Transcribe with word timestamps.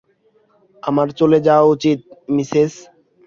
আমার 0.83 1.07
চলে 1.19 1.39
যাওয়া 1.47 1.65
উচিৎ, 1.67 1.99
মিসেস। 2.29 2.73